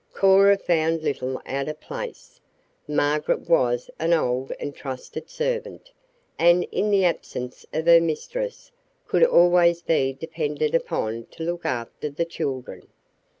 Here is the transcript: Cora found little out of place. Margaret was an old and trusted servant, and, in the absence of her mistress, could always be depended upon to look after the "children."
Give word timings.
Cora 0.15 0.57
found 0.57 1.03
little 1.03 1.39
out 1.45 1.67
of 1.67 1.79
place. 1.79 2.39
Margaret 2.87 3.47
was 3.47 3.87
an 3.99 4.13
old 4.13 4.51
and 4.59 4.73
trusted 4.73 5.29
servant, 5.29 5.91
and, 6.39 6.63
in 6.71 6.89
the 6.89 7.05
absence 7.05 7.67
of 7.71 7.85
her 7.85 8.01
mistress, 8.01 8.71
could 9.05 9.23
always 9.23 9.83
be 9.83 10.11
depended 10.13 10.73
upon 10.73 11.25
to 11.27 11.43
look 11.43 11.65
after 11.65 12.09
the 12.09 12.25
"children." 12.25 12.87